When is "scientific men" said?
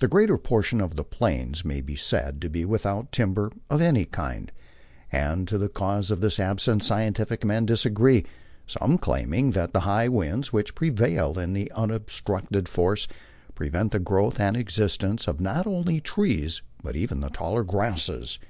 6.84-7.64